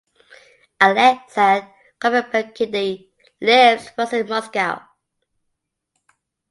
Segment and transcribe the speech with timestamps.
[0.79, 3.09] Aleksandr Kolpakidi
[3.39, 4.81] lives and works in Moscow.